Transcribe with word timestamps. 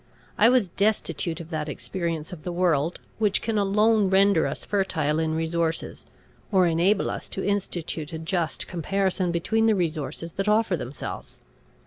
I 0.35 0.49
was 0.49 0.67
destitute 0.69 1.39
of 1.39 1.51
that 1.51 1.69
experience 1.69 2.33
of 2.33 2.41
the 2.41 2.51
world, 2.51 2.99
which 3.19 3.39
can 3.39 3.59
alone 3.59 4.09
render 4.09 4.47
us 4.47 4.65
fertile 4.65 5.19
in 5.19 5.35
resources, 5.35 6.05
or 6.51 6.65
enable 6.65 7.11
us 7.11 7.29
to 7.29 7.45
institute 7.45 8.11
a 8.11 8.17
just 8.17 8.65
comparison 8.65 9.31
between 9.31 9.67
the 9.67 9.75
resources 9.75 10.31
that 10.31 10.47
offer 10.49 10.75
themselves. 10.75 11.39